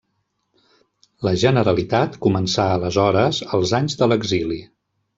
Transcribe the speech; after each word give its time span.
La 1.27 1.33
Generalitat 1.43 2.19
començà 2.25 2.67
aleshores 2.81 3.45
els 3.59 3.79
anys 3.83 4.01
de 4.03 4.13
l'exili. 4.13 4.63